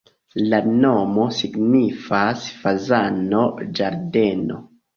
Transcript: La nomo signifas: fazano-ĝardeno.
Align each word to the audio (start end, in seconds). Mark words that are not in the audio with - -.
La 0.53 0.59
nomo 0.77 1.27
signifas: 1.41 2.49
fazano-ĝardeno. 2.65 4.63